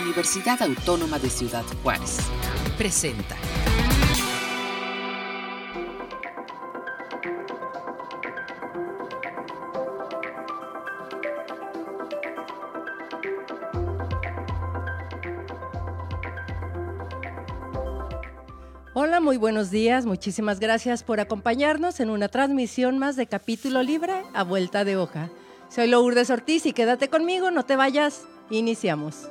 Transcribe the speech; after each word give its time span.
Universidad 0.00 0.60
Autónoma 0.62 1.18
de 1.18 1.30
Ciudad 1.30 1.64
Juárez. 1.82 2.18
Presenta. 2.76 3.36
Hola, 18.92 19.20
muy 19.20 19.36
buenos 19.36 19.70
días. 19.70 20.06
Muchísimas 20.06 20.60
gracias 20.60 21.02
por 21.02 21.20
acompañarnos 21.20 22.00
en 22.00 22.10
una 22.10 22.28
transmisión 22.28 22.98
más 22.98 23.16
de 23.16 23.26
Capítulo 23.26 23.82
Libre 23.82 24.22
a 24.34 24.42
Vuelta 24.42 24.84
de 24.84 24.96
Hoja. 24.96 25.30
Soy 25.68 25.88
Lourdes 25.88 26.30
Ortiz 26.30 26.66
y 26.66 26.72
quédate 26.72 27.08
conmigo, 27.08 27.50
no 27.50 27.64
te 27.64 27.76
vayas. 27.76 28.24
Iniciamos. 28.50 29.28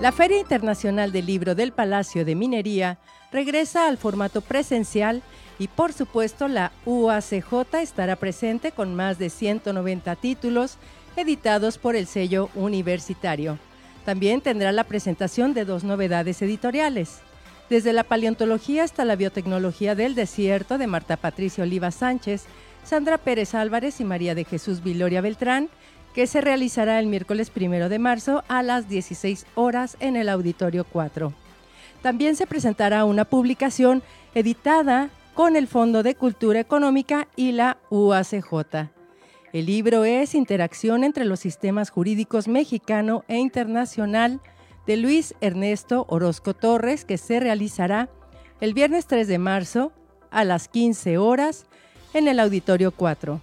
La 0.00 0.12
Feria 0.12 0.38
Internacional 0.38 1.10
del 1.10 1.26
Libro 1.26 1.56
del 1.56 1.72
Palacio 1.72 2.24
de 2.24 2.36
Minería 2.36 2.98
regresa 3.32 3.88
al 3.88 3.98
formato 3.98 4.42
presencial 4.42 5.22
y 5.58 5.66
por 5.66 5.92
supuesto 5.92 6.46
la 6.46 6.70
UACJ 6.86 7.74
estará 7.82 8.14
presente 8.14 8.70
con 8.70 8.94
más 8.94 9.18
de 9.18 9.28
190 9.28 10.14
títulos 10.14 10.76
editados 11.16 11.78
por 11.78 11.96
el 11.96 12.06
sello 12.06 12.48
universitario. 12.54 13.58
También 14.04 14.40
tendrá 14.40 14.70
la 14.70 14.84
presentación 14.84 15.52
de 15.52 15.64
dos 15.64 15.82
novedades 15.82 16.40
editoriales. 16.42 17.18
Desde 17.68 17.92
la 17.92 18.04
paleontología 18.04 18.84
hasta 18.84 19.04
la 19.04 19.16
biotecnología 19.16 19.96
del 19.96 20.14
desierto 20.14 20.78
de 20.78 20.86
Marta 20.86 21.16
Patricia 21.16 21.64
Oliva 21.64 21.90
Sánchez, 21.90 22.44
Sandra 22.84 23.18
Pérez 23.18 23.52
Álvarez 23.56 24.00
y 24.00 24.04
María 24.04 24.36
de 24.36 24.44
Jesús 24.44 24.80
Viloria 24.80 25.20
Beltrán, 25.20 25.68
que 26.14 26.26
se 26.26 26.40
realizará 26.40 26.98
el 26.98 27.06
miércoles 27.06 27.50
primero 27.50 27.88
de 27.88 27.98
marzo 27.98 28.42
a 28.48 28.62
las 28.62 28.88
16 28.88 29.46
horas 29.54 29.96
en 30.00 30.16
el 30.16 30.28
Auditorio 30.28 30.84
4. 30.84 31.32
También 32.02 32.36
se 32.36 32.46
presentará 32.46 33.04
una 33.04 33.24
publicación 33.24 34.02
editada 34.34 35.10
con 35.34 35.56
el 35.56 35.68
Fondo 35.68 36.02
de 36.02 36.14
Cultura 36.14 36.60
Económica 36.60 37.28
y 37.36 37.52
la 37.52 37.78
UACJ. 37.90 38.90
El 39.52 39.66
libro 39.66 40.04
es 40.04 40.34
Interacción 40.34 41.04
entre 41.04 41.24
los 41.24 41.40
sistemas 41.40 41.90
jurídicos 41.90 42.48
mexicano 42.48 43.24
e 43.28 43.38
internacional 43.38 44.40
de 44.86 44.96
Luis 44.96 45.34
Ernesto 45.40 46.06
Orozco 46.08 46.54
Torres, 46.54 47.04
que 47.04 47.18
se 47.18 47.40
realizará 47.40 48.08
el 48.60 48.74
viernes 48.74 49.06
3 49.06 49.26
de 49.28 49.38
marzo 49.38 49.92
a 50.30 50.44
las 50.44 50.68
15 50.68 51.18
horas 51.18 51.66
en 52.14 52.28
el 52.28 52.40
Auditorio 52.40 52.90
4. 52.90 53.40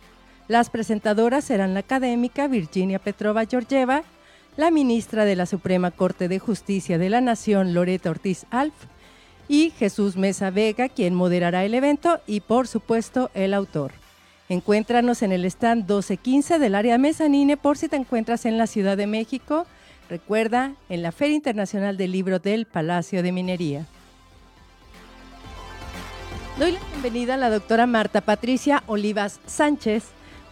Las 0.48 0.70
presentadoras 0.70 1.44
serán 1.44 1.74
la 1.74 1.80
académica 1.80 2.48
Virginia 2.48 3.00
Petrova 3.00 3.46
Georgieva, 3.46 4.04
la 4.58 4.70
ministra 4.70 5.26
de 5.26 5.36
la 5.36 5.48
Suprema 5.48 5.90
Corte 5.92 6.28
de 6.28 6.40
Justicia 6.40 6.98
de 6.98 7.10
la 7.10 7.20
Nación, 7.20 7.74
Loreta 7.74 8.12
Ortiz 8.12 8.46
Alf, 8.52 8.74
y 9.48 9.72
Jesús 9.72 10.18
Mesa 10.18 10.52
Vega, 10.52 10.88
quien 10.88 11.16
moderará 11.16 11.66
el 11.66 11.74
evento, 11.74 12.20
y 12.28 12.42
por 12.42 12.68
supuesto 12.68 13.32
el 13.34 13.54
autor. 13.54 13.92
Encuéntranos 14.48 15.24
en 15.24 15.32
el 15.32 15.46
stand 15.46 15.84
1215 15.84 16.60
del 16.60 16.76
área 16.76 17.00
mezanine 17.00 17.58
por 17.58 17.78
si 17.78 17.88
te 17.88 17.96
encuentras 17.96 18.46
en 18.46 18.60
la 18.60 18.68
Ciudad 18.68 18.96
de 18.98 19.08
México. 19.08 19.66
Recuerda, 20.10 20.74
en 20.90 21.02
la 21.02 21.12
Feria 21.12 21.36
Internacional 21.36 21.98
del 21.98 22.12
Libro 22.12 22.38
del 22.38 22.66
Palacio 22.66 23.24
de 23.24 23.32
Minería. 23.32 23.88
Doy 26.60 26.74
la 26.74 26.80
bienvenida 26.92 27.34
a 27.34 27.38
la 27.38 27.50
doctora 27.50 27.88
Marta 27.88 28.22
Patricia 28.22 28.84
Olivas 28.86 29.40
Sánchez, 29.48 30.06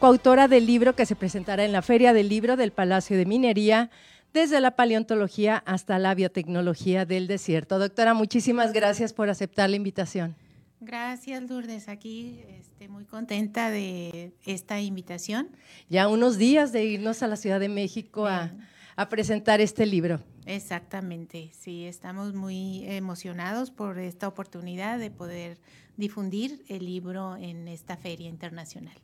coautora 0.03 0.49
del 0.49 0.65
libro 0.65 0.97
que 0.97 1.05
se 1.05 1.15
presentará 1.15 1.63
en 1.63 1.71
la 1.71 1.81
Feria 1.81 2.11
del 2.11 2.27
Libro 2.27 2.57
del 2.57 2.73
Palacio 2.73 3.15
de 3.15 3.25
Minería, 3.25 3.89
desde 4.33 4.59
la 4.59 4.71
paleontología 4.71 5.63
hasta 5.65 5.97
la 5.97 6.13
biotecnología 6.13 7.05
del 7.05 7.25
desierto. 7.25 7.79
Doctora, 7.79 8.13
muchísimas 8.13 8.73
gracias 8.73 9.13
por 9.13 9.29
aceptar 9.29 9.69
la 9.69 9.77
invitación. 9.77 10.35
Gracias, 10.81 11.41
Lourdes. 11.43 11.87
Aquí 11.87 12.41
estoy 12.49 12.89
muy 12.89 13.05
contenta 13.05 13.69
de 13.69 14.33
esta 14.45 14.81
invitación. 14.81 15.47
Ya 15.87 16.09
unos 16.09 16.37
días 16.37 16.73
de 16.73 16.83
irnos 16.83 17.23
a 17.23 17.27
la 17.27 17.37
Ciudad 17.37 17.61
de 17.61 17.69
México 17.69 18.27
a, 18.27 18.51
a, 18.97 19.07
presentar 19.07 19.61
este 19.61 19.85
libro. 19.85 20.19
Exactamente, 20.45 21.51
sí, 21.57 21.85
estamos 21.85 22.33
muy 22.33 22.83
emocionados 22.89 23.71
por 23.71 23.99
esta 23.99 24.27
oportunidad 24.27 24.99
de 24.99 25.11
poder 25.11 25.61
difundir 25.95 26.61
el 26.67 26.87
libro 26.87 27.37
en 27.37 27.69
esta 27.69 27.95
feria 27.95 28.27
internacional. 28.27 28.97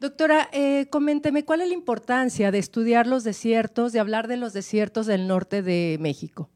Doctora, 0.00 0.48
eh, 0.52 0.86
coménteme, 0.90 1.44
¿cuál 1.44 1.60
es 1.60 1.68
la 1.68 1.74
importancia 1.74 2.50
de 2.50 2.58
estudiar 2.58 3.06
los 3.06 3.24
desiertos, 3.24 3.92
de 3.92 4.00
hablar 4.00 4.28
de 4.28 4.36
los 4.36 4.52
desiertos 4.52 5.06
del 5.06 5.26
norte 5.26 5.62
de 5.62 5.98
México? 6.00 6.50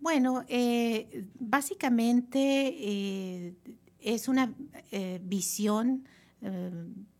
Bueno, 0.00 0.44
eh, 0.48 1.26
básicamente 1.38 2.38
eh, 2.78 3.54
es 4.00 4.28
una 4.28 4.52
visión 5.22 6.06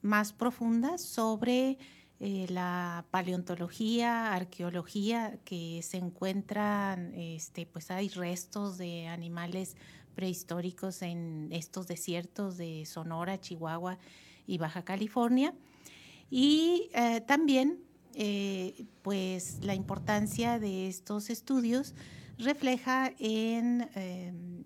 más 0.02 0.34
profunda 0.34 0.98
sobre 0.98 1.78
la 2.20 3.06
paleontología, 3.10 4.34
arqueología, 4.34 5.38
que 5.46 5.81
se 5.82 5.96
encuentran, 5.96 7.14
este, 7.14 7.64
pues 7.64 7.91
hay 7.91 8.10
restos 8.10 8.76
de 8.76 9.08
animales 9.08 9.76
prehistóricos 10.14 11.00
en 11.00 11.48
estos 11.52 11.86
desiertos 11.86 12.58
de 12.58 12.84
Sonora, 12.84 13.41
Chihuahua 13.41 13.98
y 14.47 14.59
Baja 14.59 14.84
California. 14.84 15.55
Y 16.31 16.91
también, 17.27 17.78
pues, 19.03 19.59
la 19.62 19.75
importancia 19.75 20.59
de 20.59 20.88
estos 20.88 21.31
estudios 21.31 21.94
refleja 22.38 23.12
en 23.19 23.88
em, 23.94 24.65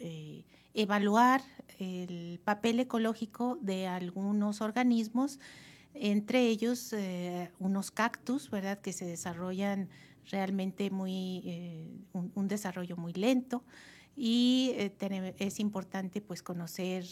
eh, 0.00 0.44
evaluar 0.74 1.40
el 1.78 2.38
papel 2.44 2.80
ecológico 2.80 3.58
de 3.62 3.86
algunos 3.86 4.60
organismos, 4.60 5.40
entre 5.94 6.46
ellos 6.48 6.92
eh, 6.92 7.50
unos 7.58 7.90
cactus, 7.90 8.50
¿verdad?, 8.50 8.78
que 8.80 8.92
se 8.92 9.06
desarrollan 9.06 9.88
realmente 10.30 10.90
muy, 10.90 11.42
eh, 11.46 11.88
un, 12.12 12.48
desarrollo 12.48 12.96
muy 12.96 13.14
lento 13.14 13.64
y 14.16 14.74
es 15.38 15.60
importante 15.60 16.20
pues 16.20 16.42
conocer 16.42 17.06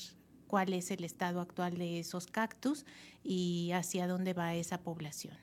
cuál 0.47 0.73
es 0.73 0.91
el 0.91 1.05
estado 1.05 1.41
actual 1.41 1.79
de 1.79 1.99
esos 1.99 2.27
cactus 2.27 2.85
y 3.23 3.71
hacia 3.73 4.07
dónde 4.07 4.33
va 4.33 4.55
esa 4.55 4.79
población. 4.79 5.37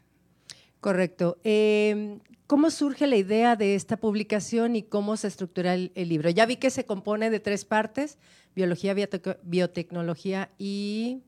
Correcto. 0.82 1.38
Em, 1.44 2.20
¿Cómo 2.48 2.70
surge 2.70 3.08
la 3.08 3.16
idea 3.16 3.56
de 3.56 3.76
esta 3.76 3.96
publicación 3.98 4.76
y 4.76 4.84
cómo 4.84 5.16
se 5.16 5.28
estructura 5.28 5.76
el, 5.76 5.92
libro? 5.96 6.30
Ya 6.30 6.46
vi 6.46 6.58
que 6.58 6.70
se 6.70 6.86
compone 6.86 7.30
de 7.30 7.40
tres 7.40 7.64
partes, 7.64 8.18
biología, 8.56 8.94
biotecnología 9.44 10.50
y 10.58 11.22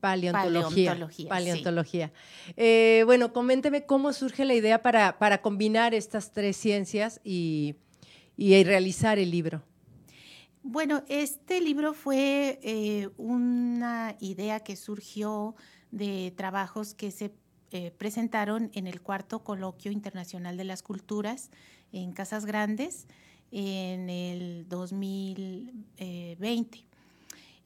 paleontología. 0.00 1.08
Paleontología. 1.28 2.12
Eh, 2.56 3.02
bueno, 3.06 3.32
coménteme 3.32 3.86
cómo 3.86 4.12
surge 4.12 4.44
la 4.44 4.54
idea 4.54 4.82
para, 4.82 5.40
combinar 5.40 5.94
estas 5.94 6.32
tres 6.32 6.56
ciencias 6.56 7.20
y, 7.24 7.76
realizar 8.36 9.18
el 9.18 9.30
libro. 9.30 9.62
Bueno, 10.62 11.02
este 11.08 11.60
libro 11.60 11.94
fue 11.94 12.58
eh, 12.62 13.08
una 13.16 14.16
idea 14.20 14.60
que 14.60 14.76
surgió 14.76 15.54
de 15.90 16.32
trabajos 16.36 16.94
que 16.94 17.10
se 17.10 17.32
eh, 17.70 17.90
presentaron 17.96 18.70
en 18.74 18.86
el 18.86 19.00
cuarto 19.00 19.44
coloquio 19.44 19.92
internacional 19.92 20.56
de 20.56 20.64
las 20.64 20.82
culturas 20.82 21.50
en 21.92 22.12
Casas 22.12 22.44
Grandes 22.44 23.06
en 23.52 24.10
el 24.10 24.68
2020. 24.68 26.84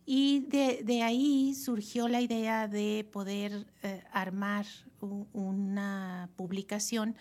Y 0.05 0.41
de, 0.41 1.03
ahí 1.03 1.55
surgió 1.55 2.09
la 2.09 2.21
idea 2.21 2.69
de 2.69 3.09
poder 3.11 3.67
eh, 3.83 4.03
armar 4.13 4.67
una 5.33 6.29
publicación 6.37 7.17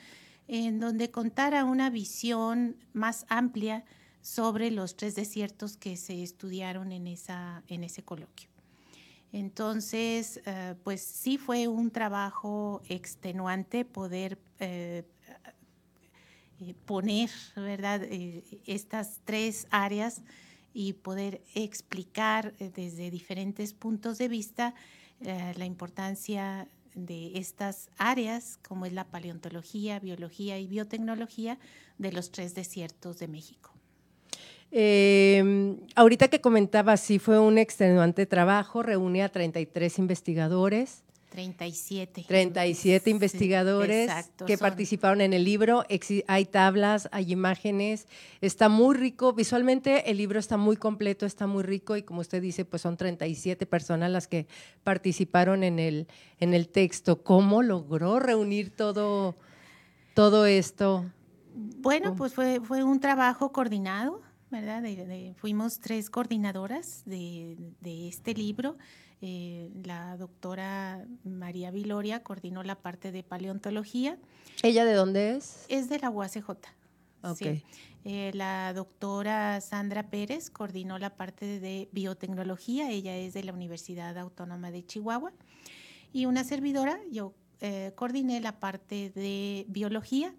en 0.48 0.80
donde 0.80 1.12
contara 1.12 1.64
una 1.64 1.90
visión 1.90 2.76
más 2.94 3.26
amplia 3.30 3.86
sobre 4.22 4.72
los 4.72 4.96
tres 4.96 5.16
desiertos 5.16 5.78
que 5.78 5.98
se 5.98 6.24
estudiaron 6.24 6.92
en, 6.92 7.08
ese 7.08 8.04
coloquio. 8.04 8.50
Entonces, 9.32 10.42
eh, 10.46 10.76
pues 10.84 11.02
sí 11.02 11.38
fue 11.38 11.68
un 11.68 11.90
trabajo 11.90 12.82
extenuante 12.90 13.86
poder 13.86 14.38
eh, 14.60 15.04
eh, 16.60 16.76
poner, 16.86 17.30
¿verdad?, 17.56 18.04
estas 18.66 19.22
tres 19.26 19.68
áreas 19.72 20.22
y 20.74 20.94
poder 20.94 21.42
explicar 21.56 22.54
desde 22.58 23.10
diferentes 23.10 23.74
puntos 23.74 24.18
de 24.18 24.28
vista 24.28 24.74
la 25.22 25.66
importancia 25.66 26.68
de 26.96 27.38
estas 27.38 27.90
áreas, 27.98 28.58
como 28.68 28.86
es 28.86 28.94
la 28.94 29.06
paleontología, 29.06 30.00
biología 30.00 30.60
y 30.60 30.68
biotecnología, 30.68 31.60
de 31.98 32.12
los 32.12 32.32
tres 32.32 32.56
desiertos 32.56 33.20
de 33.20 33.28
México. 33.28 33.72
Eh, 34.72 35.76
ahorita 35.96 36.30
que 36.30 36.42
comentaba, 36.42 36.96
sí 36.98 37.20
fue 37.20 37.40
un 37.40 37.58
extenuante 37.58 38.26
trabajo, 38.26 38.84
reúne 38.84 39.24
a 39.24 39.30
33 39.30 40.00
investigadores. 40.00 41.04
37. 41.32 42.26
37 42.28 43.10
investigadores 43.10 44.12
que 44.46 44.58
participaron 44.58 45.22
en 45.22 45.32
el 45.32 45.46
libro. 45.46 45.86
Hay 46.28 46.46
tablas, 46.46 47.08
hay 47.14 47.32
imágenes. 47.32 48.08
Está 48.42 48.68
muy 48.68 48.98
rico. 48.98 49.32
Visualmente 49.32 50.12
el 50.12 50.18
libro 50.18 50.40
está 50.40 50.58
muy 50.58 50.76
completo, 50.76 51.26
está 51.26 51.48
muy 51.48 51.64
rico 51.64 51.96
y 51.96 52.04
como 52.04 52.20
usted 52.20 52.42
dice, 52.42 52.66
pues 52.66 52.82
son 52.82 52.98
37 52.98 53.66
personas 53.66 54.12
las 54.12 54.28
que 54.28 54.46
participaron 54.84 55.64
en 55.64 55.80
el, 55.80 56.08
en 56.42 56.54
el 56.54 56.68
texto. 56.68 57.24
¿Cómo 57.24 57.64
logró 57.64 58.20
reunir 58.20 58.70
todo, 58.70 59.38
todo 60.14 60.46
esto? 60.46 61.06
Bueno, 61.56 62.14
pues 62.18 62.34
fue, 62.34 62.60
fue 62.60 62.84
un 62.84 63.00
trabajo 63.00 63.54
coordinado, 63.54 64.22
¿verdad? 64.52 64.84
fuimos 65.38 65.80
tres 65.80 66.10
coordinadoras 66.10 67.04
de, 67.06 67.58
de 67.80 68.08
este 68.08 68.34
libro. 68.34 68.78
Eh, 69.24 69.70
la 69.84 70.18
doctora 70.18 71.06
María 71.24 71.70
Viloria 71.70 72.24
coordinó 72.24 72.64
la 72.64 72.76
parte 72.76 73.12
de 73.12 73.24
paleontología. 73.24 74.18
¿Ella 74.64 74.84
de 74.84 74.94
dónde 74.94 75.38
es? 75.38 75.66
Es 75.70 75.90
de 75.90 76.00
la 76.00 76.10
UACJ. 76.10 76.50
Okay. 77.24 77.64
Eh, 78.04 78.32
la 78.34 78.74
doctora 78.74 79.62
Sandra 79.62 80.10
Pérez 80.10 80.50
coordinó 80.50 80.98
la 80.98 81.12
parte 81.12 81.60
de 81.60 81.88
biotecnología, 81.92 82.90
ella 82.90 83.16
es 83.16 83.34
de 83.34 83.44
la 83.44 83.54
Universidad 83.54 84.18
Autónoma 84.18 84.72
de 84.72 84.84
Chihuahua. 84.84 85.32
Y 86.12 86.26
una 86.26 86.44
servidora, 86.44 87.00
yo 87.12 87.36
eh, 87.60 87.92
coordiné 87.96 88.42
la 88.42 88.60
parte 88.60 89.12
de 89.12 89.66
biología 89.68 90.34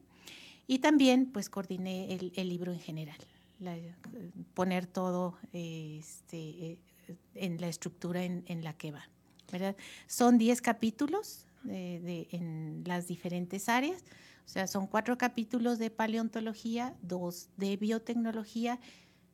y 0.67 0.81
también 0.81 1.27
pues 1.27 1.49
coordiné 1.49 2.15
el, 2.35 2.49
libro 2.49 2.73
en 2.73 2.81
general, 2.81 3.19
poner 4.55 4.87
todo 4.87 5.37
este, 5.53 6.79
en 7.35 7.61
la 7.61 7.69
estructura 7.69 8.25
en, 8.25 8.65
la 8.65 8.73
que 8.75 8.93
va. 8.93 9.09
¿verdad? 9.51 9.77
Son 10.07 10.39
10 10.39 10.63
capítulos 10.63 11.47
en 11.69 12.83
las 12.87 13.07
diferentes 13.07 13.69
áreas, 13.69 14.05
o 14.45 14.49
sea, 14.49 14.67
son 14.67 14.87
cuatro 14.87 15.17
capítulos 15.17 15.79
de 15.79 15.91
paleontología, 15.91 16.95
dos 17.01 17.49
de 17.57 17.77
biotecnología, 17.77 18.81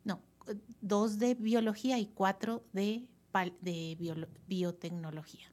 no, 0.05 0.21
dos 0.81 1.19
de 1.19 1.35
biología 1.35 1.99
y 1.99 2.07
cuatro 2.07 2.63
de, 2.73 3.05
de 3.61 4.27
biotecnología. 4.47 5.47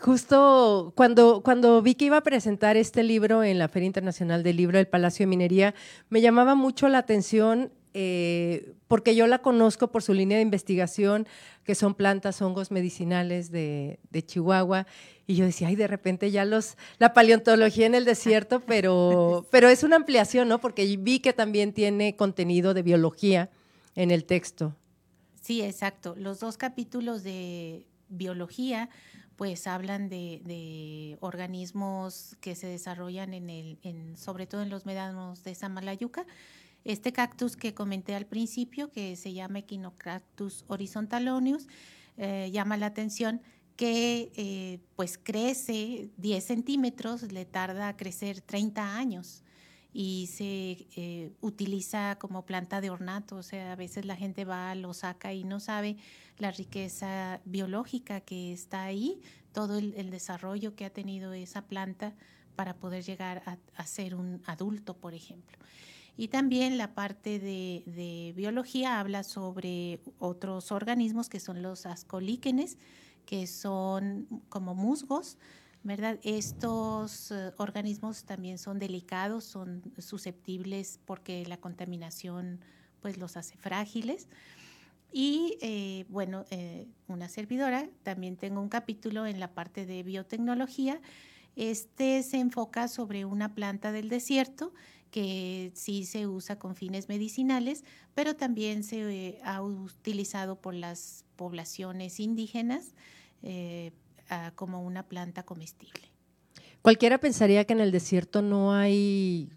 Justo 0.00 0.92
cuando, 0.96 1.42
cuando 1.42 1.82
vi 1.82 1.94
que 1.94 2.06
iba 2.06 2.16
a 2.16 2.22
presentar 2.22 2.76
este 2.76 3.02
libro 3.02 3.42
en 3.42 3.58
la 3.58 3.68
Feria 3.68 3.86
Internacional 3.86 4.42
del 4.42 4.56
Libro 4.56 4.78
del 4.78 4.86
Palacio 4.86 5.24
de 5.24 5.28
Minería, 5.28 5.74
me 6.08 6.20
llamaba 6.20 6.54
mucho 6.54 6.88
la 6.88 6.98
atención 6.98 7.72
eh, 7.94 8.74
porque 8.88 9.14
yo 9.14 9.28
la 9.28 9.38
conozco 9.38 9.92
por 9.92 10.02
su 10.02 10.12
línea 10.12 10.36
de 10.36 10.42
investigación, 10.42 11.28
que 11.62 11.76
son 11.76 11.94
plantas, 11.94 12.42
hongos 12.42 12.70
medicinales 12.72 13.50
de, 13.50 13.98
Chihuahua, 14.26 14.86
y 15.26 15.36
yo 15.36 15.44
decía, 15.46 15.68
ay, 15.68 15.76
de 15.76 15.86
repente 15.86 16.30
ya 16.30 16.44
los, 16.44 16.76
la 16.98 17.14
paleontología 17.14 17.86
en 17.86 17.94
el 17.94 18.04
desierto, 18.04 18.60
pero, 18.66 19.46
pero 19.50 19.68
es 19.68 19.84
una 19.84 19.96
ampliación, 19.96 20.48
¿no? 20.48 20.60
Porque 20.60 20.96
vi 20.98 21.20
que 21.20 21.32
también 21.32 21.72
tiene 21.72 22.16
contenido 22.16 22.74
de 22.74 22.82
biología 22.82 23.48
en 23.94 24.10
el 24.10 24.24
texto. 24.24 24.74
Sí, 25.40 25.62
exacto. 25.62 26.14
Los 26.18 26.40
dos 26.40 26.56
capítulos 26.56 27.22
de 27.22 27.86
biología 28.08 28.90
pues 29.36 29.66
hablan 29.66 30.08
de, 30.08 31.16
organismos 31.20 32.36
que 32.40 32.54
se 32.54 32.66
desarrollan 32.66 33.34
en 33.34 33.50
el, 33.50 33.78
en, 33.82 34.16
sobre 34.16 34.46
todo 34.46 34.62
en 34.62 34.70
los 34.70 34.86
médanos 34.86 35.42
de 35.44 35.54
Samalayuca, 35.54 36.26
este 36.84 37.12
cactus 37.12 37.56
que 37.56 37.74
comenté 37.74 38.14
al 38.14 38.26
principio, 38.26 38.90
que 38.90 39.16
se 39.16 39.32
llama 39.32 39.60
Echinocactus 39.60 40.64
horizontaloneus, 40.68 41.66
eh, 42.16 42.50
llama 42.52 42.76
la 42.76 42.86
atención 42.86 43.40
que 43.76 44.30
eh, 44.36 44.80
pues 44.94 45.18
crece 45.18 46.10
10 46.16 46.44
centímetros, 46.44 47.32
le 47.32 47.44
tarda 47.44 47.88
a 47.88 47.96
crecer 47.96 48.40
30 48.40 48.96
años 48.96 49.42
y 49.92 50.28
se 50.32 50.86
eh, 50.96 51.32
utiliza 51.40 52.16
como 52.18 52.44
planta 52.44 52.80
de 52.80 52.90
ornato, 52.90 53.36
o 53.36 53.42
sea, 53.42 53.72
a 53.72 53.76
veces 53.76 54.04
la 54.04 54.16
gente 54.16 54.44
va, 54.44 54.74
lo 54.74 54.92
saca 54.92 55.32
y 55.32 55.44
no 55.44 55.60
sabe 55.60 55.96
la 56.38 56.50
riqueza 56.50 57.40
biológica 57.44 58.20
que 58.20 58.52
está 58.52 58.84
ahí, 58.84 59.20
todo 59.52 59.78
el, 59.78 60.10
desarrollo 60.10 60.74
que 60.74 60.84
ha 60.84 60.90
tenido 60.90 61.32
esa 61.32 61.62
planta 61.62 62.12
para 62.56 62.74
poder 62.74 63.04
llegar 63.04 63.42
a 63.76 63.86
ser 63.86 64.16
un 64.16 64.42
adulto, 64.46 64.96
por 64.96 65.14
ejemplo. 65.14 65.58
Y 66.16 66.28
también 66.28 66.78
la 66.78 66.94
parte 66.94 67.40
de, 67.40 68.32
biología 68.36 69.00
habla 69.00 69.24
sobre 69.24 70.00
otros 70.18 70.70
organismos 70.70 71.28
que 71.28 71.40
son 71.40 71.62
los 71.62 71.86
ascolíquenes, 71.86 72.78
que 73.26 73.46
son 73.46 74.28
como 74.48 74.74
musgos, 74.74 75.38
¿verdad? 75.82 76.20
Estos 76.22 77.32
eh, 77.32 77.52
organismos 77.58 78.24
también 78.24 78.58
son 78.58 78.78
delicados, 78.78 79.44
son 79.44 79.82
susceptibles 79.98 81.00
porque 81.04 81.44
la 81.46 81.56
contaminación 81.56 82.60
pues 83.00 83.18
los 83.18 83.36
hace 83.36 83.56
frágiles. 83.56 84.28
Y 85.12 85.58
eh, 85.60 86.06
bueno, 86.08 86.44
eh, 86.50 86.88
una 87.06 87.28
servidora, 87.28 87.88
también 88.02 88.36
tengo 88.36 88.60
un 88.60 88.68
capítulo 88.68 89.26
en 89.26 89.40
la 89.40 89.52
parte 89.52 89.84
de 89.84 90.02
biotecnología. 90.02 91.00
Este 91.56 92.22
se 92.22 92.38
enfoca 92.38 92.88
sobre 92.88 93.24
una 93.24 93.54
planta 93.54 93.92
del 93.92 94.08
desierto 94.08 94.72
que 95.14 95.70
sí 95.74 96.06
se 96.06 96.26
usa 96.26 96.58
con 96.58 96.74
fines 96.74 97.08
medicinales, 97.08 97.84
pero 98.16 98.34
también 98.34 98.82
se 98.82 99.28
eh, 99.28 99.38
ha 99.44 99.62
utilizado 99.62 100.56
por 100.56 100.74
las 100.74 101.24
poblaciones 101.36 102.18
indígenas 102.18 102.96
eh, 103.44 103.92
como 104.56 104.82
una 104.82 105.04
planta 105.04 105.44
comestible. 105.44 106.02
Cualquiera 106.82 107.18
pensaría 107.18 107.64
que 107.64 107.74
en 107.74 107.80
el 107.80 107.92
desierto 107.92 108.42
no 108.42 108.74
hay 108.74 109.50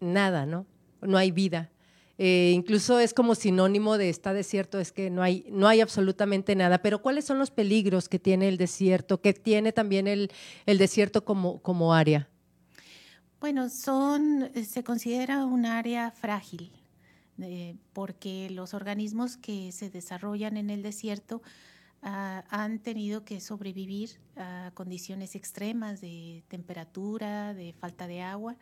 nada, 0.00 0.44
¿no? 0.44 0.66
No 1.02 1.18
hay 1.18 1.30
vida. 1.30 1.70
Eh, 2.18 2.50
incluso 2.52 2.98
es 2.98 3.14
como 3.14 3.36
sinónimo 3.36 3.98
de 3.98 4.08
está 4.08 4.32
desierto, 4.32 4.80
es 4.80 4.90
que 4.90 5.08
no 5.08 5.22
hay, 5.22 5.46
no 5.52 5.68
hay 5.68 5.82
absolutamente 5.82 6.56
nada. 6.56 6.78
Pero 6.78 7.00
¿cuáles 7.00 7.24
son 7.24 7.38
los 7.38 7.52
peligros 7.52 8.08
que 8.08 8.18
tiene 8.18 8.48
el 8.48 8.56
desierto, 8.56 9.20
que 9.20 9.34
tiene 9.34 9.70
también 9.70 10.08
el, 10.08 10.32
el 10.66 10.78
desierto 10.78 11.24
como, 11.24 11.62
como 11.62 11.94
área? 11.94 12.28
Bueno, 13.38 13.68
son, 13.68 14.50
eh, 14.54 14.64
se 14.64 14.82
considera 14.82 15.44
un 15.44 15.66
área 15.66 16.10
frágil 16.10 16.72
eh, 17.38 17.76
porque 17.92 18.48
los 18.48 18.72
organismos 18.72 19.36
que 19.36 19.72
se 19.72 19.90
desarrollan 19.90 20.56
en 20.56 20.70
el 20.70 20.82
desierto 20.82 21.42
ah, 22.00 22.44
han 22.48 22.78
tenido 22.78 23.26
que 23.26 23.40
sobrevivir 23.40 24.18
a 24.36 24.70
condiciones 24.72 25.34
extremas 25.34 26.00
de 26.00 26.44
temperatura, 26.48 27.52
de 27.52 27.74
falta 27.74 28.06
de 28.06 28.22
agua. 28.22 28.56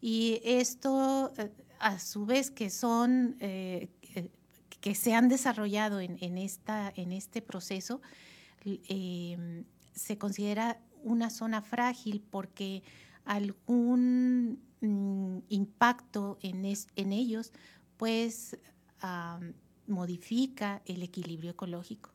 Y 0.00 0.40
esto, 0.44 1.30
eh, 1.36 1.52
a 1.78 1.98
su 1.98 2.24
vez, 2.24 2.50
que 2.50 2.70
son, 2.70 3.36
que 3.38 4.94
se 4.94 5.14
han 5.14 5.28
desarrollado 5.28 6.00
en, 6.00 6.38
esta, 6.38 6.90
en 6.96 7.12
este 7.12 7.42
proceso, 7.42 8.00
se 8.64 10.18
considera 10.18 10.80
una 11.02 11.28
zona 11.28 11.60
frágil 11.60 12.22
porque 12.30 12.82
algún 13.26 14.60
mm, 14.80 15.38
impacto 15.48 16.38
en, 16.40 16.64
ellos, 17.12 17.52
pues 17.98 18.56
modifica 19.86 20.82
el 20.86 21.02
equilibrio 21.02 21.50
ecológico. 21.50 22.10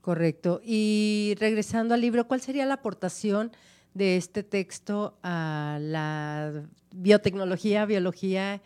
Correcto. 0.00 0.60
Y 0.64 1.34
regresando 1.38 1.94
al 1.94 2.00
libro, 2.00 2.26
¿cuál 2.26 2.40
sería 2.40 2.64
la 2.64 2.74
aportación 2.74 3.52
de 3.92 4.16
este 4.16 4.42
texto 4.42 5.18
a 5.22 5.78
la 5.80 6.64
biotecnología, 6.92 7.84
biología 7.84 8.62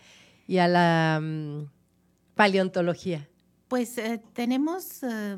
y 0.47 0.59
a 0.59 0.69
la 0.69 1.21
mm, 1.21 1.67
paleontología? 2.35 3.29
Pues 3.75 3.99
eh, 3.99 4.23
tenemos 4.35 5.03
eh, 5.03 5.37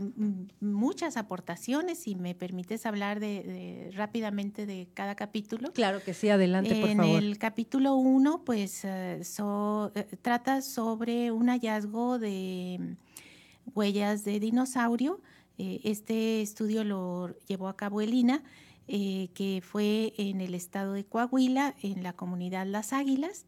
muchas 0.60 1.16
aportaciones, 1.16 2.00
si 2.00 2.16
me 2.16 2.34
permites 2.34 2.84
hablar 2.84 3.18
de, 3.18 3.90
rápidamente 3.94 4.66
de 4.66 4.88
cada 4.92 5.14
capítulo. 5.14 5.72
Claro 5.72 6.02
que 6.04 6.12
sí, 6.12 6.28
adelante, 6.28 6.78
por 6.78 6.90
en 6.90 6.98
favor. 6.98 7.16
En 7.16 7.24
el 7.24 7.38
capítulo 7.38 7.94
1, 7.94 8.42
pues 8.44 8.82
eh, 8.84 9.22
trata 10.20 10.60
sobre 10.60 11.30
un 11.32 11.48
hallazgo 11.48 12.18
de 12.18 12.96
huellas 13.74 14.26
de 14.26 14.38
dinosaurio. 14.38 15.22
este 15.56 16.42
estudio 16.42 16.84
lo 16.84 17.34
llevó 17.46 17.68
a 17.68 17.76
cabo 17.78 18.02
Elina, 18.02 18.42
que 18.86 19.62
fue 19.66 20.12
en 20.18 20.42
el 20.42 20.54
estado 20.54 20.92
de 20.92 21.06
Coahuila, 21.06 21.74
en 21.80 22.02
la 22.02 22.12
comunidad 22.12 22.66
Las 22.66 22.92
Águilas 22.92 23.46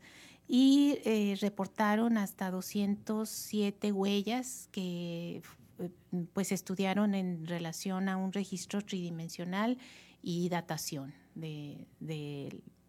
y 0.48 0.98
eh, 1.04 1.36
reportaron 1.42 2.16
hasta 2.16 2.50
207 2.50 3.92
huellas 3.92 4.68
que 4.72 5.42
eh, 5.78 5.90
pues 6.32 6.52
estudiaron 6.52 7.14
en 7.14 7.46
relación 7.46 8.08
a 8.08 8.16
un 8.16 8.32
registro 8.32 8.80
tridimensional 8.80 9.76
y 10.22 10.48
datación 10.48 11.12
de, 11.34 11.86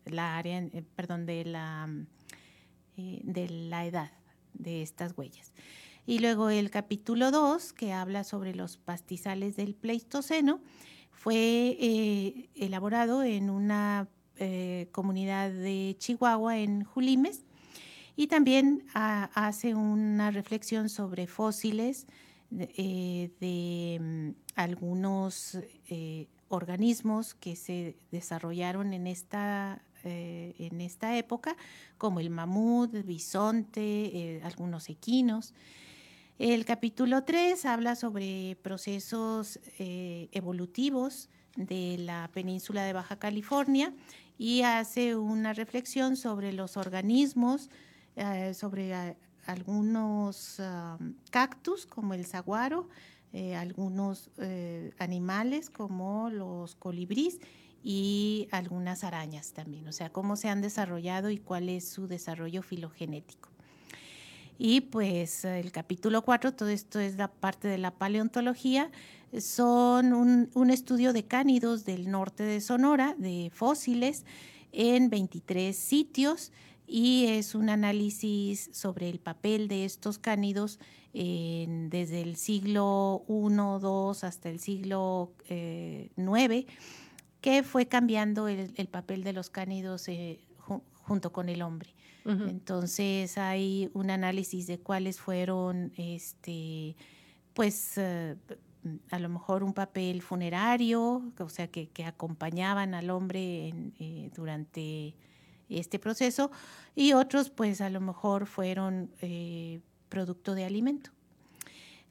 la 0.05 0.37
área, 0.37 0.59
eh, 0.59 0.83
perdón, 0.95 1.25
de 1.25 1.43
la, 1.43 1.89
de 2.95 3.49
la 3.49 3.85
edad 3.85 4.11
de 4.53 4.81
estas 4.81 5.15
huellas. 5.17 5.51
Y 6.05 6.19
luego 6.19 6.49
el 6.49 6.71
capítulo 6.71 7.29
2, 7.29 7.73
que 7.73 7.91
habla 7.91 8.23
sobre 8.23 8.55
los 8.55 8.77
pastizales 8.77 9.57
del 9.57 9.75
Pleistoceno, 9.75 10.61
fue 11.11 12.47
elaborado 12.55 13.21
en 13.21 13.49
una 13.49 14.07
comunidad 14.91 15.51
de 15.51 15.97
Chihuahua, 15.99 16.57
en 16.57 16.85
Julimes, 16.85 17.43
y 18.19 18.27
también 18.27 18.83
ah, 18.95 19.29
hace 19.33 19.75
una 19.75 20.29
reflexión 20.29 20.89
sobre 20.89 21.25
fósiles 21.25 22.05
de, 22.49 23.31
eh, 23.39 23.99
mm, 24.01 24.31
algunos 24.55 25.57
organismos 26.49 27.33
que 27.33 27.55
se 27.55 27.95
desarrollaron 28.11 28.93
en 28.93 29.07
esta 29.07 29.81
en 30.03 30.79
esta 30.79 31.17
época, 31.17 31.57
como 31.97 32.21
el 32.21 32.29
mamut, 32.29 32.93
el 32.95 33.03
bisonte, 33.03 34.39
algunos 34.45 34.87
equinos. 34.87 35.53
El 36.39 36.63
capítulo 36.63 37.25
3 37.25 37.65
habla 37.65 37.97
sobre 37.97 38.57
procesos 38.61 39.59
eh, 39.77 40.29
evolutivos 40.31 41.27
de 41.57 41.97
la 41.99 42.29
península 42.33 42.85
de 42.85 42.93
Baja 42.93 43.19
California 43.19 43.93
y 44.37 44.61
hace 44.61 45.17
una 45.17 45.51
reflexión 45.51 46.15
sobre 46.15 46.53
los 46.53 46.77
organismos, 46.77 47.69
eh, 48.19 48.53
sobre 48.53 48.91
eh, 48.91 49.17
algunos 49.45 50.61
cactus 51.31 51.85
como 51.85 52.13
el 52.13 52.25
saguaro, 52.25 52.87
algunos 53.55 54.29
animales 54.99 55.69
como 55.69 56.29
los 56.29 56.75
colibríes 56.75 57.39
y 57.83 58.47
algunas 58.51 59.03
arañas 59.03 59.53
también, 59.53 59.87
o 59.87 59.91
sea, 59.91 60.11
cómo 60.11 60.35
se 60.35 60.49
han 60.49 60.61
desarrollado 60.61 61.29
y 61.31 61.37
cuál 61.37 61.69
es 61.69 61.87
su 61.87 62.07
desarrollo 62.07 62.61
filogenético. 62.61 63.49
Y 64.61 64.81
pues 64.81 65.45
el 65.45 65.71
capítulo 65.71 66.21
4, 66.21 66.53
todo 66.53 66.67
esto 66.67 66.99
es 66.99 67.15
la 67.15 67.29
parte 67.29 67.69
de 67.69 67.77
la 67.77 67.91
paleontología, 67.91 68.91
son 69.37 70.13
un, 70.13 70.69
estudio 70.69 71.13
de 71.13 71.23
cánidos 71.23 71.85
del 71.85 72.11
norte 72.11 72.43
de 72.43 72.59
Sonora, 72.59 73.15
de 73.17 73.51
fósiles, 73.53 74.25
en 74.71 75.09
23 75.09 75.75
sitios 75.75 76.51
y 76.89 77.27
es 77.27 77.55
un 77.55 77.69
análisis 77.69 78.69
sobre 78.73 79.09
el 79.09 79.19
papel 79.19 79.67
de 79.67 79.85
estos 79.85 80.17
cánidos 80.17 80.79
desde 81.13 82.21
el 82.21 82.35
siglo 82.35 83.23
I, 83.27 83.31
II 83.31 84.17
hasta 84.21 84.49
el 84.49 84.59
siglo 84.59 85.33
IX, 85.49 85.49
eh, 85.49 86.65
que 87.41 87.63
fue 87.63 87.87
cambiando 87.87 88.47
el, 88.47 88.87
papel 88.87 89.23
de 89.23 89.33
los 89.33 89.49
cánidos 89.49 90.07
eh, 90.07 90.39
junto 91.03 91.31
con 91.31 91.49
el 91.49 91.61
hombre. 91.61 91.95
Entonces 92.25 93.39
hay 93.39 93.89
un 93.93 94.11
análisis 94.11 94.67
de 94.67 94.77
cuáles 94.77 95.19
fueron, 95.19 95.91
este, 95.97 96.95
pues, 97.55 97.97
eh, 97.97 98.35
a 99.09 99.19
lo 99.19 99.29
mejor 99.29 99.63
un 99.63 99.73
papel 99.73 100.21
funerario, 100.21 101.23
o 101.39 101.49
sea, 101.49 101.67
que, 101.67 101.89
acompañaban 102.05 102.93
al 102.93 103.09
hombre 103.09 103.73
eh, 103.99 104.29
durante 104.35 105.15
este 105.77 105.99
proceso, 105.99 106.49
y 106.95 107.13
otros, 107.13 107.49
pues, 107.49 107.81
a 107.81 107.89
lo 107.89 108.01
mejor 108.01 108.47
fueron 108.47 109.11
eh, 109.21 109.81
producto 110.09 110.55
de 110.55 110.65
alimento. 110.65 111.11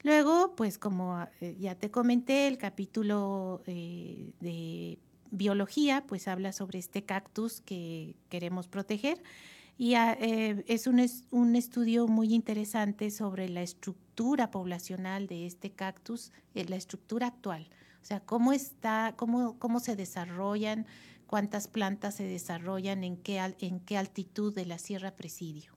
Luego, 0.03 0.55
pues, 0.55 0.79
como 0.79 1.27
ya 1.59 1.75
te 1.75 1.91
comenté, 1.91 2.47
el 2.47 2.57
capítulo 2.57 3.63
de 3.67 4.99
biología, 5.31 6.05
pues 6.07 6.29
habla 6.29 6.53
sobre 6.53 6.79
este 6.79 7.05
cactus 7.05 7.61
que 7.61 8.15
queremos 8.29 8.69
proteger 8.69 9.21
y 9.79 9.95
ah, 9.95 10.17
eh, 10.21 10.65
es 10.67 10.89
un, 10.89 11.01
un, 11.31 11.55
estudio 11.55 12.09
muy 12.09 12.35
interesante 12.35 13.13
sobre 13.13 13.49
la 13.49 13.63
estructura 13.63 14.51
poblacional 14.51 15.29
de 15.29 15.47
este 15.47 15.71
cactus, 15.71 16.33
eh, 16.57 16.65
la 16.65 16.75
estructura 16.75 17.29
actual. 17.29 17.69
O 18.03 18.05
sea, 18.05 18.19
cómo 18.19 18.53
está, 18.53 19.15
cómo, 19.17 19.57
cómo 19.61 19.79
se 19.79 19.95
desarrollan, 19.95 20.85
cuántas 21.29 21.69
plantas 21.69 22.17
se 22.17 22.25
desarrollan, 22.25 23.05
en 23.05 23.19
qué, 23.19 23.39
en 23.61 23.81
qué 23.81 23.99
altitud 23.99 24.53
de 24.53 24.65
la 24.65 24.79
Sierra 24.79 25.13
Presidio. 25.13 25.75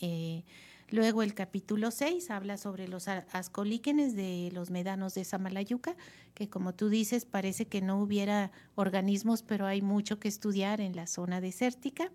Eh, 0.00 0.44
luego 0.88 1.22
el 1.22 1.34
capítulo 1.34 1.90
6 1.90 2.30
habla 2.30 2.56
sobre 2.56 2.88
los 2.88 3.06
ascolíquenes 3.06 4.16
de 4.16 4.50
los 4.54 4.70
médanos 4.70 5.14
de 5.14 5.24
Samalayuca, 5.24 5.94
que 6.34 6.48
como 6.48 6.74
tú 6.74 6.88
dices, 6.88 7.26
parece 7.26 7.66
que 7.66 7.82
no 7.82 8.00
hubiera 8.00 8.50
organismos, 8.74 9.42
pero 9.42 9.66
hay 9.66 9.82
mucho 9.82 10.18
que 10.18 10.28
estudiar 10.28 10.80
en 10.80 10.96
la 10.96 11.06
zona 11.06 11.42
desértica. 11.42 12.10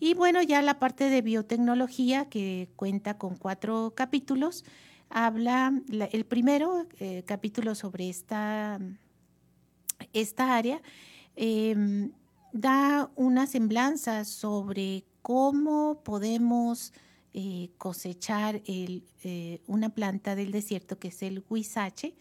Y 0.00 0.14
bueno, 0.14 0.42
ya 0.42 0.62
la 0.62 0.78
parte 0.78 1.10
de 1.10 1.20
biotecnología, 1.20 2.30
que 2.30 2.70
cuenta 2.76 3.18
con 3.18 3.36
cuatro 3.36 3.92
capítulos, 3.94 4.64
habla, 5.10 5.74
el 6.12 6.24
primero 6.24 6.86
eh, 6.98 7.24
capítulo 7.26 7.74
sobre 7.74 8.08
esta, 8.08 8.80
esta 10.14 10.56
área, 10.56 10.80
em, 11.36 12.10
da 12.52 13.10
una 13.16 13.46
semblanza 13.46 14.24
sobre 14.24 15.04
cómo 15.22 16.02
podemos 16.04 16.92
eh, 17.34 17.70
cosechar 17.78 18.60
eh, 18.66 19.60
una 19.66 19.88
planta 19.88 20.34
del 20.34 20.52
desierto 20.52 20.98
que 20.98 21.08
es 21.08 21.22
el 21.22 21.44
huizache, 21.48 22.14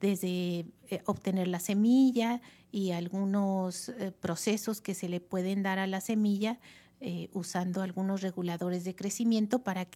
desde 0.00 0.66
obtener 1.06 1.46
la 1.46 1.60
semilla, 1.60 2.40
y 2.72 2.92
algunos 2.92 3.90
eh, 3.90 4.12
procesos 4.18 4.80
que 4.80 4.94
se 4.94 5.08
le 5.08 5.20
pueden 5.20 5.62
dar 5.62 5.78
a 5.78 5.86
la 5.86 6.00
semilla 6.00 6.58
eh, 7.00 7.28
usando 7.34 7.82
algunos 7.82 8.22
reguladores 8.22 8.82
de 8.84 8.96
crecimiento 8.96 9.60
para, 9.60 9.86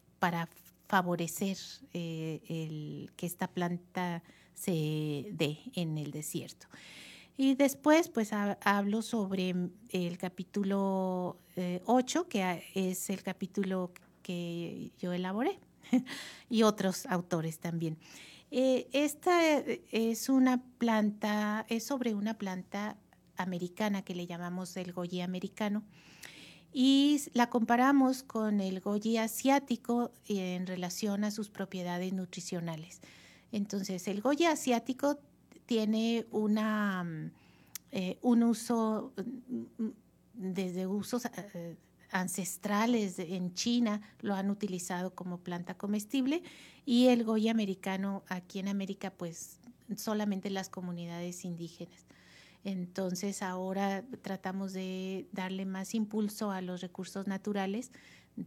favorecer 0.88 1.57
eh, 1.95 3.09
que 3.16 3.26
esta 3.26 3.49
planta 3.49 4.23
se 4.55 5.26
dé 5.33 5.59
en 5.75 5.99
el 5.99 6.12
desierto. 6.12 6.69
Y 7.37 7.55
después, 7.55 8.09
pues 8.09 8.33
hablo 8.33 9.02
sobre 9.02 9.55
el 9.90 10.19
capítulo 10.19 11.38
8, 11.85 12.28
que 12.28 12.64
es 12.75 13.11
el 13.11 13.23
capítulo 13.23 13.93
que 14.23 14.93
yo 14.99 15.12
elaboré, 15.12 15.59
y 16.50 16.62
otros 16.62 17.07
autores 17.07 17.59
también. 17.59 17.99
Eh, 18.50 18.88
esta 18.93 19.59
eh, 19.59 19.83
es 19.90 20.28
una 20.28 20.62
planta, 20.78 21.66
es 21.69 21.85
sobre 21.85 22.14
una 22.14 22.38
planta 22.38 22.97
americana 23.37 24.02
que 24.02 24.14
le 24.14 24.26
llamamos 24.26 24.76
el 24.76 24.93
goji 24.93 25.21
americano 25.21 25.83
y 26.73 27.21
la 27.33 27.50
comparamos 27.50 28.23
con 28.23 28.61
el 28.61 28.81
goji 28.81 29.19
asiático 29.19 30.12
en 30.26 30.66
relación 30.66 31.25
a 31.25 31.31
sus 31.31 31.50
propiedades 31.50 32.12
nutricionales. 32.12 33.00
Entonces, 33.52 34.09
el 34.09 34.21
goji 34.21 34.47
asiático 34.47 35.19
tiene 35.66 36.26
una, 36.30 37.04
mm, 37.04 37.30
eh, 37.92 38.18
un 38.23 38.42
uso 38.42 39.12
mm, 39.16 39.87
desde 40.35 40.87
usos 40.87 41.23
ancestrales 42.11 43.18
en 43.18 43.54
China 43.54 44.00
lo 44.20 44.35
han 44.35 44.50
utilizado 44.50 45.14
como 45.14 45.38
planta 45.38 45.75
comestible 45.75 46.42
y 46.85 47.08
el 47.08 47.25
goya 47.25 47.50
americano 47.50 48.23
aquí 48.28 48.58
en 48.58 48.68
América 48.68 49.11
pues 49.11 49.58
solamente 49.96 50.50
las 50.50 50.68
comunidades 50.68 51.44
indígenas. 51.44 52.06
Entonces 52.64 53.42
ahora 53.42 54.04
tratamos 54.23 54.73
de 54.73 55.28
darle 55.32 55.64
más 55.64 55.94
impulso 55.94 56.50
a 56.50 56.61
los 56.61 56.80
recursos 56.80 57.26
naturales, 57.26 57.92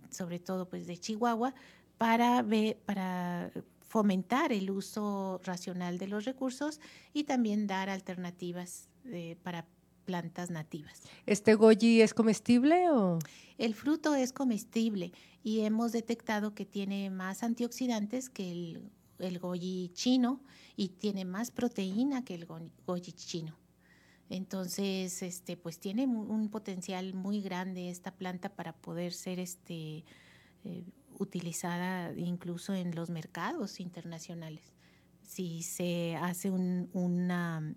sobre 0.09 0.39
todo 0.39 0.67
pues 0.67 0.88
de 0.88 0.97
Chihuahua, 0.97 1.53
para, 1.97 2.45
para 2.85 3.51
fomentar 3.89 4.53
el 4.53 4.69
uso 4.69 5.41
racional 5.43 5.98
de 5.98 6.08
los 6.08 6.24
recursos 6.24 6.79
y 7.12 7.24
también 7.24 7.65
dar 7.65 7.89
alternativas 7.89 8.88
eh, 9.05 9.36
para 9.43 9.65
plantas 10.05 10.51
nativas. 10.51 11.01
¿Este 11.25 11.55
goji 11.55 12.01
es 12.01 12.13
comestible 12.13 12.89
o...? 12.91 13.19
El 13.58 13.74
fruto 13.74 14.15
es 14.15 14.31
comestible 14.31 15.12
y 15.43 15.62
hemos 15.62 15.91
detectado 15.91 16.53
que 16.53 16.65
tiene 16.65 17.10
más 17.10 17.43
antioxidantes 17.43 18.29
que 18.29 18.51
el, 18.51 18.91
el 19.17 19.39
goji 19.39 19.91
chino 19.93 20.41
y 20.75 20.89
tiene 20.89 21.25
más 21.25 21.51
proteína 21.51 22.24
que 22.24 22.36
el 22.36 22.46
goji 22.46 23.12
chino. 23.12 23.58
Entonces, 24.29 25.24
este, 25.24 25.58
pues 25.58 25.79
tiene 25.79 26.05
un 26.05 26.50
potencial 26.50 27.15
muy 27.15 27.41
grande 27.41 27.89
esta 27.89 28.12
planta 28.12 28.50
para 28.50 28.74
poder 28.74 29.13
ser 29.13 29.39
este, 29.39 30.05
eh, 30.63 30.84
utilizada 31.19 32.11
incluso 32.17 32.73
en 32.73 32.95
los 32.95 33.11
mercados 33.11 33.79
internacionales. 33.79 34.73
Si 35.21 35.61
se 35.61 36.15
hace 36.15 36.49
un, 36.49 36.89
una, 36.93 37.75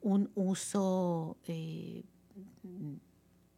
un 0.00 0.30
uso 0.34 1.36
eh, 1.46 2.02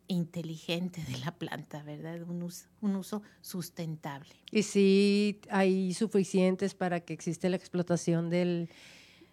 inteligente 0.09 1.03
de 1.05 1.19
la 1.19 1.33
planta, 1.33 1.83
¿verdad? 1.83 2.23
Un 2.23 2.43
uso, 2.43 3.23
sustentable. 3.41 4.35
¿Y 4.51 4.63
si 4.63 5.41
hay 5.51 5.95
suficientes 5.95 6.75
para 6.75 7.01
que 7.01 7.15
existe 7.15 7.49
la 7.49 7.57
explotación 7.57 8.29
del, 8.29 8.69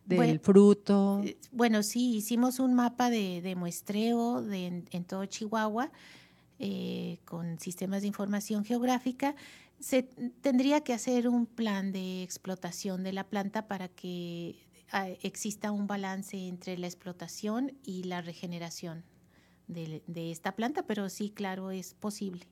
del 0.06 0.40
fruto? 0.40 1.22
Eh, 1.24 1.38
bueno, 1.52 1.84
sí, 1.84 2.16
hicimos 2.16 2.60
un 2.60 2.74
mapa 2.74 3.10
de, 3.10 3.54
muestreo 3.58 4.50
en, 4.52 4.86
todo 5.06 5.26
Chihuahua 5.26 5.92
eh, 6.64 7.18
con 7.26 7.60
sistemas 7.60 8.02
de 8.02 8.08
información 8.08 8.64
geográfica, 8.64 9.36
se 9.80 10.04
tendría 10.04 10.82
que 10.82 10.94
hacer 10.94 11.28
un 11.28 11.48
plan 11.48 11.92
de 11.92 12.22
explotación 12.22 13.04
de 13.04 13.14
la 13.14 13.24
planta 13.24 13.68
para 13.68 13.88
que 13.88 14.56
ah, 14.92 15.10
exista 15.24 15.72
un 15.72 15.88
balance 15.88 16.38
entre 16.38 16.78
la 16.78 16.86
explotación 16.86 17.74
y 17.84 18.04
la 18.04 18.22
regeneración 18.22 19.04
de, 19.68 20.32
esta 20.32 20.52
planta, 20.52 20.84
pero 20.84 21.10
sí, 21.10 21.32
claro, 21.32 21.72
es 21.72 21.96
posible. 21.96 22.48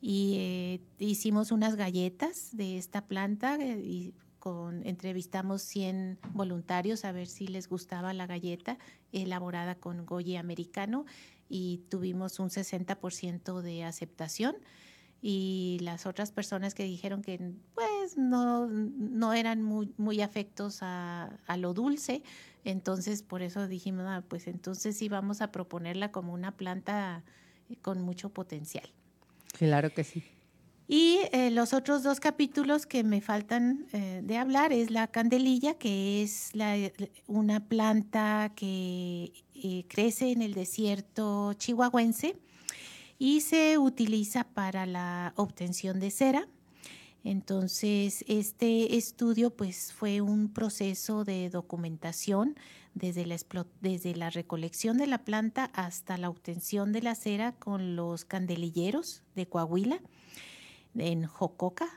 Y 0.00 0.36
eh, 0.38 0.80
hicimos 0.98 1.52
unas 1.52 1.76
galletas 1.76 2.56
de 2.56 2.78
esta 2.78 3.06
planta 3.06 3.56
eh, 3.56 3.80
y 3.84 4.14
con, 4.40 4.84
entrevistamos 4.84 5.62
100 5.62 6.18
voluntarios 6.32 7.04
a 7.04 7.12
ver 7.12 7.28
si 7.28 7.46
les 7.46 7.68
gustaba 7.68 8.12
la 8.12 8.26
galleta 8.26 8.78
elaborada 9.12 9.76
con 9.76 10.04
goji 10.04 10.36
americano 10.36 11.06
y 11.48 11.82
tuvimos 11.88 12.40
un 12.40 12.48
60% 12.48 13.60
de 13.60 13.84
aceptación 13.84 14.56
y 15.22 15.78
las 15.82 16.06
otras 16.06 16.32
personas 16.32 16.74
que 16.74 16.84
dijeron 16.84 17.22
que 17.22 17.52
pues 17.74 18.16
no, 18.16 18.66
no 18.66 19.34
eran 19.34 19.62
muy, 19.62 19.92
muy 19.98 20.22
afectos 20.22 20.78
a, 20.80 21.38
lo 21.58 21.74
dulce, 21.74 22.22
entonces 22.64 23.22
por 23.22 23.42
eso 23.42 23.68
dijimos, 23.68 24.06
ah, 24.08 24.24
pues 24.26 24.46
entonces 24.46 24.96
sí 24.96 25.08
vamos 25.08 25.42
a 25.42 25.52
proponerla 25.52 26.10
como 26.10 26.32
una 26.32 26.56
planta 26.56 27.22
con 27.82 28.00
mucho 28.00 28.30
potencial. 28.30 28.88
Claro 29.58 29.92
que 29.92 30.04
sí. 30.04 30.24
Y 30.92 31.20
eh, 31.30 31.52
los 31.52 31.72
otros 31.72 32.02
dos 32.02 32.18
capítulos 32.18 32.84
que 32.84 33.04
me 33.04 33.20
faltan 33.20 33.86
eh, 33.92 34.22
de 34.24 34.36
hablar 34.36 34.72
es 34.72 34.90
la 34.90 35.06
candelilla, 35.06 35.74
que 35.74 36.20
es 36.20 36.50
la, 36.52 36.74
una 37.28 37.68
planta 37.68 38.50
que 38.56 39.32
eh, 39.54 39.84
crece 39.86 40.32
en 40.32 40.42
el 40.42 40.52
desierto 40.52 41.52
chihuahuense 41.52 42.34
y 43.20 43.42
se 43.42 43.78
utiliza 43.78 44.42
para 44.42 44.84
la 44.84 45.32
obtención 45.36 46.00
de 46.00 46.10
cera. 46.10 46.48
Entonces, 47.22 48.24
este 48.26 48.96
estudio 48.96 49.50
pues 49.54 49.92
fue 49.92 50.20
un 50.20 50.52
proceso 50.52 51.22
de 51.22 51.50
documentación 51.50 52.56
desde 52.94 53.26
la, 53.26 53.36
desde 53.80 54.16
la 54.16 54.30
recolección 54.30 54.98
de 54.98 55.06
la 55.06 55.18
planta 55.18 55.70
hasta 55.72 56.18
la 56.18 56.30
obtención 56.30 56.90
de 56.90 57.02
la 57.02 57.14
cera 57.14 57.52
con 57.52 57.94
los 57.94 58.24
candelilleros 58.24 59.22
de 59.36 59.46
Coahuila 59.46 60.00
en 60.96 61.26
Jococa 61.26 61.88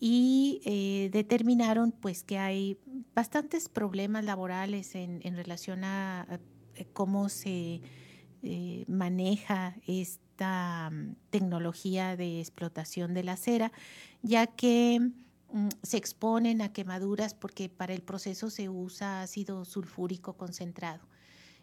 y 0.00 0.60
eh, 0.64 1.10
determinaron 1.12 1.92
pues 1.92 2.24
que 2.24 2.38
hay 2.38 2.78
bastantes 3.14 3.68
problemas 3.68 4.24
laborales 4.24 4.94
en, 4.94 5.36
relación 5.36 5.84
a, 5.84 6.40
cómo 6.92 7.28
se 7.28 7.80
eh, 8.42 8.84
maneja 8.88 9.76
este 9.86 10.22
Mm, 10.42 11.14
tecnología 11.30 12.16
de 12.16 12.40
explotación 12.40 13.14
de 13.14 13.22
la 13.22 13.36
cera, 13.36 13.72
ya 14.22 14.46
que 14.46 15.00
mm, 15.52 15.68
se 15.82 15.96
exponen 15.96 16.62
a 16.62 16.72
quemaduras 16.72 17.34
porque 17.34 17.68
para 17.68 17.94
el 17.94 18.02
proceso 18.02 18.50
se 18.50 18.68
usa 18.68 19.22
ácido 19.22 19.64
sulfúrico 19.64 20.34
concentrado. 20.36 21.06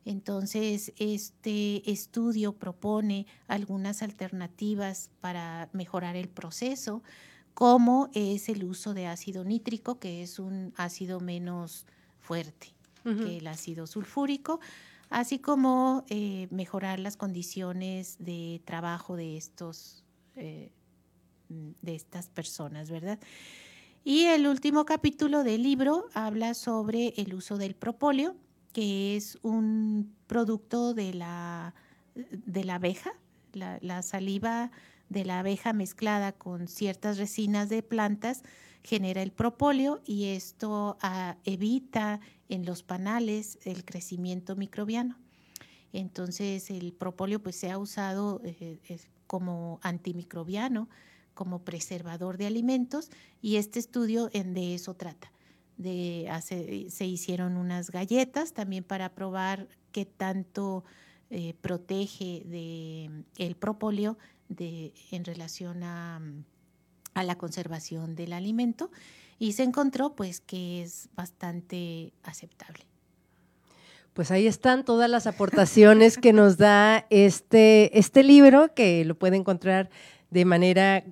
Entonces, 0.06 0.94
este 0.98 1.89
estudio 1.91 2.53
propone 2.53 3.27
algunas 3.48 4.01
alternativas 4.01 5.10
para 5.22 5.70
mejorar 5.74 6.15
el 6.15 6.29
proceso, 6.29 7.03
como 7.53 8.10
es 8.13 8.50
el 8.50 8.63
uso 8.63 8.94
de 8.94 9.08
ácido 9.08 9.44
nítrico, 9.44 10.00
que 10.00 10.24
es 10.24 10.39
un 10.39 10.74
ácido 10.77 11.20
menos 11.20 11.86
fuerte 12.20 12.74
que 13.03 13.38
el 13.38 13.48
ácido 13.48 13.88
sulfúrico, 13.88 14.60
así 15.10 15.39
como 15.39 16.06
eh, 16.10 16.48
mejorar 16.51 17.00
las 17.00 17.18
condiciones 17.18 18.18
de 18.20 18.62
trabajo 18.65 19.15
de 19.15 19.36
estos 19.36 20.03
eh, 20.36 20.70
de 21.50 21.96
estas 21.96 22.29
personas, 22.29 22.91
¿verdad? 22.91 23.20
Y 24.03 24.25
el 24.25 24.48
último 24.48 24.86
capítulo 24.86 25.44
del 25.44 25.63
libro 25.63 26.08
habla 26.13 26.53
sobre 26.53 27.13
el 27.18 27.34
uso 27.34 27.58
del 27.58 27.75
propóleo, 27.75 28.36
que 28.73 29.15
es 29.15 29.38
un 29.41 30.13
producto 30.27 30.93
de 30.93 31.13
la, 31.13 31.73
de 32.15 32.63
la 32.63 32.75
abeja, 32.75 33.12
la, 33.53 34.01
saliva 34.01 34.71
de 35.10 35.25
la 35.25 35.39
abeja 35.39 35.73
mezclada 35.73 36.32
con 36.32 36.67
ciertas 36.67 37.17
resinas 37.17 37.69
de 37.69 37.82
plantas 37.82 38.43
genera 38.84 39.21
el 39.21 39.32
propóleo 39.32 40.01
y 40.05 40.25
esto 40.25 40.97
ah, 41.01 41.38
evita 41.45 42.19
en 42.47 42.65
los 42.65 42.84
panales 42.84 43.58
el 43.65 43.84
crecimiento 43.86 44.55
microbiano. 44.55 45.17
Entonces 45.91 46.69
el 46.69 46.93
propóleo 46.93 47.41
pues 47.41 47.55
se 47.55 47.71
ha 47.71 47.77
usado 47.77 48.41
eh, 48.43 48.79
como 49.27 49.79
antimicrobiano, 49.82 50.88
como 51.34 51.63
preservador 51.63 52.38
de 52.38 52.47
alimentos 52.47 53.10
y 53.41 53.55
este 53.55 53.79
estudio 53.79 54.29
en, 54.34 54.53
de 54.53 54.75
eso 54.75 54.93
trata. 54.93 55.32
De 55.80 56.30
se 56.89 57.06
hicieron 57.06 57.56
unas 57.56 57.89
galletas 57.89 58.52
también 58.54 58.84
para 58.84 59.15
probar 59.15 59.70
qué 59.94 60.06
tanto 60.06 60.84
eh, 61.30 61.56
protege 61.62 62.44
de, 62.46 63.10
el 63.38 63.56
propóleo 63.56 64.18
en 64.58 65.24
relación 65.24 65.84
a, 65.84 66.22
a 67.13 67.24
la 67.24 67.38
conservación 67.38 68.15
del 68.15 68.34
alimento 68.34 68.92
y 69.39 69.54
se 69.54 69.63
encontró 69.63 70.15
pues 70.15 70.42
que 70.42 70.82
es 70.84 71.08
bastante 71.15 72.12
aceptable. 72.24 72.86
Pues 74.13 74.32
ahí 74.32 74.48
están 74.48 74.84
todas 74.84 75.10
las 75.10 75.28
aportaciones 75.28 76.18
que 76.18 76.34
nos 76.34 76.58
da 76.58 77.06
este, 77.10 77.98
este 77.98 78.24
libro, 78.24 78.74
que 78.74 79.06
lo 79.06 79.18
puede 79.18 79.38
encontrar 79.38 79.89
de 80.30 80.46
manera 80.46 81.06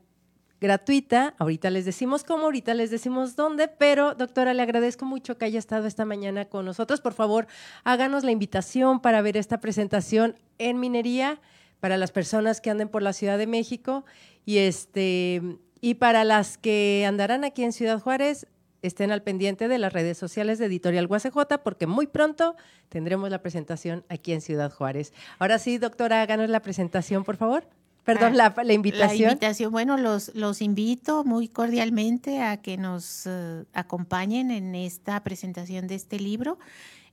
gratuita. 0.60 1.36
Ahorita 1.38 1.70
les 1.70 1.86
decimos 1.86 2.24
cómo, 2.24 2.46
ahorita 2.46 2.74
les 2.74 2.92
decimos 2.92 3.36
dónde, 3.36 3.68
pero 3.68 4.16
doctora, 4.16 4.54
le 4.54 4.62
agradezco 4.62 5.06
mucho 5.06 5.38
que 5.38 5.46
haya 5.46 5.60
estado 5.60 5.88
esta 5.88 6.06
mañana 6.06 6.46
con 6.46 6.66
nosotros. 6.66 7.02
Por 7.02 7.14
favor, 7.14 7.48
háganos 7.84 8.24
la 8.24 8.32
invitación 8.32 9.00
para 9.00 9.22
ver 9.22 9.38
esta 9.38 9.60
presentación 9.60 10.36
en 10.58 10.80
minería 10.80 11.40
para 11.80 11.98
las 11.98 12.12
personas 12.12 12.62
que 12.62 12.70
anden 12.70 12.90
por 12.90 13.04
la 13.04 13.14
Ciudad 13.14 13.38
de 13.38 13.48
México 13.48 14.06
y 14.46 14.58
este 14.58 15.42
y 15.80 15.96
para 15.96 16.24
las 16.24 16.58
que 16.58 17.06
andarán 17.08 17.44
aquí 17.44 17.64
en 17.64 17.72
Ciudad 17.72 18.00
Juárez, 18.00 18.48
estén 18.82 19.12
al 19.12 19.22
pendiente 19.22 19.68
de 19.68 19.78
las 19.78 19.94
redes 19.94 20.18
sociales 20.18 20.58
de 20.58 20.66
Editorial 20.66 21.08
UACJ 21.08 21.60
porque 21.64 21.86
muy 21.86 22.08
pronto 22.08 22.56
tendremos 22.90 23.30
la 23.30 23.42
presentación 23.42 24.04
aquí 24.10 24.34
en 24.34 24.42
Ciudad 24.42 24.72
Juárez. 24.72 25.14
Ahora 25.40 25.60
sí, 25.60 25.78
doctora, 25.78 26.22
háganos 26.22 26.50
la 26.50 26.62
presentación, 26.62 27.24
por 27.24 27.38
favor. 27.38 27.68
Perdón, 28.08 28.40
ah, 28.40 28.54
la, 28.64 28.74
invitación. 28.74 29.28
La 29.28 29.34
invitación, 29.34 29.70
bueno, 29.70 29.98
los, 29.98 30.34
los 30.34 30.62
invito 30.62 31.26
muy 31.26 31.50
cordialmente 31.50 32.42
a 32.42 32.56
que 32.56 32.78
nos 32.78 33.28
eh, 33.28 33.66
acompañen 33.74 34.50
en 34.50 34.76
esta 34.76 35.22
presentación 35.26 35.88
de 35.88 35.96
este 35.96 36.18
libro 36.18 36.58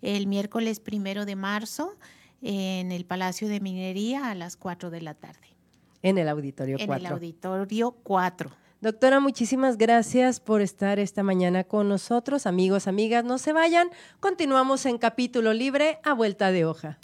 el 0.03 0.29
miércoles 0.29 0.79
primero 0.79 1.25
de 1.25 1.35
marzo 1.35 1.97
en 2.43 2.93
el 2.93 3.07
Palacio 3.07 3.49
de 3.49 3.59
Minería 3.59 4.31
a 4.31 4.37
las 4.37 4.57
4 4.57 4.91
de 4.91 5.01
la 5.01 5.15
tarde. 5.15 5.49
En 6.03 6.17
el 6.17 6.29
auditorio 6.29 6.77
4. 6.77 6.95
En 6.95 7.01
el 7.01 7.13
auditorio 7.13 7.91
4. 8.05 8.53
Doctora, 8.81 9.19
muchísimas 9.19 9.77
gracias 9.77 10.39
por 10.39 10.61
estar 10.61 11.01
esta 11.01 11.25
mañana 11.25 11.65
con 11.65 11.89
nosotros. 11.89 12.47
Amigos, 12.47 12.87
amigas, 12.87 13.25
no 13.25 13.39
se 13.39 13.53
vayan. 13.53 13.89
Continuamos 14.21 14.87
en 14.87 14.99
capítulo 14.99 15.55
libre 15.55 15.99
a 16.05 16.13
vuelta 16.13 16.53
de 16.53 16.65
hoja. 16.65 17.01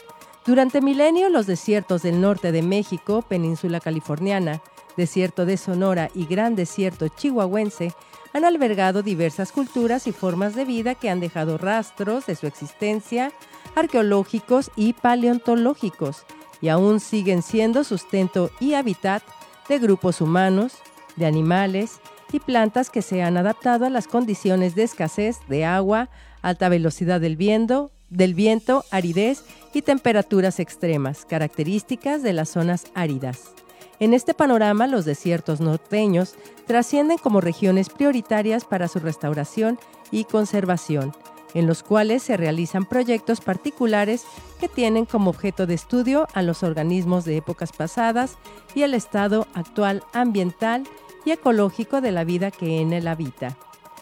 Durante 0.45 0.81
milenio, 0.81 1.29
los 1.29 1.47
desiertos 1.47 2.03
del 2.03 2.21
norte 2.21 2.51
de 2.51 2.63
México, 2.63 3.23
península 3.23 3.79
californiana, 3.79 4.61
desierto 4.99 5.47
de 5.47 5.57
Sonora 5.57 6.11
y 6.15 6.27
gran 6.27 6.57
desierto 6.57 7.09
chihuahuense 7.09 7.95
han 8.35 8.45
albergado 8.45 9.03
diversas 9.03 9.53
culturas 9.53 10.07
y 10.07 10.13
formas 10.13 10.55
de 10.55 10.67
vida 10.67 10.95
que 10.95 11.09
han 11.09 11.21
dejado 11.21 11.57
rastros 11.57 12.27
de 12.27 12.35
su 12.35 12.47
existencia 12.47 13.33
arqueológicos 13.75 14.71
y 14.77 14.93
paleontológicos 14.93 16.25
y 16.61 16.69
aún 16.69 17.01
siguen 17.01 17.43
siendo 17.43 17.85
sustento 17.85 18.51
y 18.61 18.75
hábitat 18.75 19.23
de 19.69 19.79
grupos 19.79 20.21
humanos, 20.21 20.75
de 21.17 21.27
animales 21.27 22.01
y 22.33 22.41
plantas 22.41 22.91
que 22.91 23.01
se 23.01 23.23
han 23.23 23.37
adaptado 23.37 23.87
a 23.87 23.91
las 23.91 24.09
condiciones 24.09 24.75
de 24.75 24.83
escasez 24.83 25.39
de 25.49 25.65
agua, 25.65 26.11
alta 26.43 26.69
velocidad 26.69 27.21
del 27.21 27.37
viento, 27.37 27.93
del 28.11 28.35
viento, 28.35 28.85
aridez 28.91 29.45
y 29.73 29.83
temperaturas 29.83 30.59
extremas, 30.59 31.25
características 31.25 32.23
de 32.23 32.33
las 32.33 32.49
zonas 32.49 32.87
áridas. 32.95 33.55
En 34.01 34.15
este 34.15 34.33
panorama, 34.33 34.87
los 34.87 35.05
desiertos 35.05 35.61
norteños 35.61 36.37
trascienden 36.67 37.19
como 37.19 37.41
regiones 37.41 37.89
prioritarias 37.89 38.65
para 38.65 38.87
su 38.87 39.01
restauración 39.01 39.79
y 40.11 40.25
conservación, 40.25 41.13
en 41.55 41.67
los 41.67 41.83
cuales 41.83 42.23
se 42.23 42.37
realizan 42.37 42.85
proyectos 42.85 43.41
particulares 43.41 44.25
que 44.61 44.69
tienen 44.69 45.05
como 45.05 45.31
objeto 45.31 45.67
de 45.67 45.75
estudio 45.75 46.29
a 46.35 46.43
los 46.43 46.63
organismos 46.63 47.25
de 47.25 47.39
épocas 47.39 47.73
pasadas 47.73 48.37
y 48.75 48.83
el 48.83 48.95
estado 48.95 49.47
actual 49.55 50.05
ambiental 50.13 50.85
y 51.25 51.33
ecológico 51.33 52.01
de 52.01 52.13
la 52.13 52.25
vida 52.25 52.51
que 52.51 52.81
en 52.81 52.93
él 52.93 53.09
habita, 53.09 53.57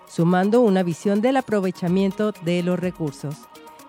sumando 0.09 0.61
una 0.61 0.83
visión 0.83 1.23
del 1.23 1.39
aprovechamiento 1.39 2.33
de 2.43 2.63
los 2.63 2.79
recursos. 2.79 3.37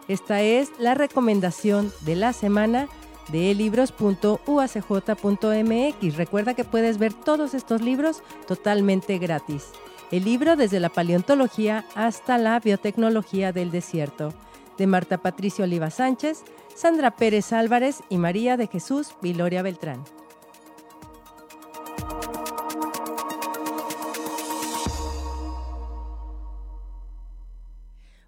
Esta 0.07 0.41
es 0.41 0.71
la 0.79 0.93
recomendación 0.93 1.91
de 2.01 2.15
la 2.15 2.31
semana 2.31 2.87
de 3.29 3.53
libros.uacj.mx. 3.53 6.15
Recuerda 6.15 6.53
que 6.53 6.63
puedes 6.63 6.97
ver 6.97 7.13
todos 7.13 7.53
estos 7.53 7.81
libros 7.81 8.23
totalmente 8.47 9.17
gratis. 9.17 9.71
El 10.11 10.23
libro 10.23 10.55
desde 10.55 10.79
la 10.79 10.89
paleontología 10.89 11.83
hasta 11.93 12.37
la 12.37 12.59
biotecnología 12.59 13.51
del 13.51 13.71
desierto, 13.71 14.33
de 14.77 14.87
Marta 14.87 15.17
Patricio 15.17 15.65
Oliva 15.65 15.89
Sánchez, 15.89 16.43
Sandra 16.75 17.11
Pérez 17.11 17.51
Álvarez 17.51 18.03
y 18.09 18.17
María 18.17 18.55
de 18.55 18.67
Jesús 18.67 19.15
Viloria 19.21 19.63
Beltrán. 19.63 20.03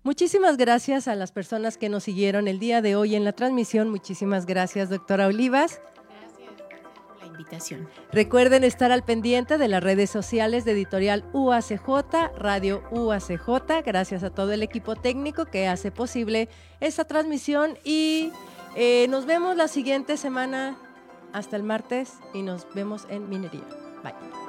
Muchísimas 0.04 0.58
gracias 0.58 1.08
a 1.08 1.16
las 1.16 1.32
personas 1.32 1.78
que 1.78 1.90
nos 1.90 2.04
siguieron 2.06 2.48
el 2.48 2.60
día 2.60 2.82
de 2.82 2.96
hoy 2.96 3.16
en 3.16 3.26
la 3.26 3.34
transmisión. 3.34 3.90
Muchísimas 3.90 4.46
gracias, 4.46 4.90
doctora 4.90 5.28
Olivas. 5.28 5.82
Gracias, 6.10 6.62
por 7.08 7.20
la 7.20 7.26
invitación. 7.26 7.90
Recuerden 8.12 8.64
estar 8.64 8.92
al 8.94 9.04
pendiente 9.04 9.58
de 9.58 9.68
las 9.68 9.84
redes 9.84 10.10
sociales 10.10 10.64
de 10.64 10.72
Editorial 10.72 11.26
UACJ, 11.34 12.38
Radio 12.38 12.82
UACJ. 12.92 13.84
Gracias 13.86 14.24
a 14.24 14.30
todo 14.30 14.54
el 14.54 14.64
equipo 14.64 14.96
técnico 14.96 15.46
que 15.46 15.68
hace 15.68 15.92
posible 15.92 16.48
esta 16.80 17.04
transmisión 17.04 17.78
y 17.84 18.32
eh, 18.78 19.08
nos 19.10 19.26
vemos 19.26 19.58
la 19.58 19.68
siguiente 19.68 20.16
semana 20.16 20.78
hasta 21.34 21.58
el 21.58 21.64
martes 21.64 22.14
y 22.34 22.42
nos 22.42 22.66
vemos 22.74 23.06
en 23.10 23.28
Minería. 23.28 23.68
Bye. 24.02 24.49